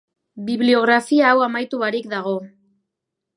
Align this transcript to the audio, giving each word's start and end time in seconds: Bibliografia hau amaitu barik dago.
Bibliografia 0.45 1.27
hau 1.33 1.43
amaitu 1.49 1.83
barik 1.85 2.09
dago. 2.15 2.35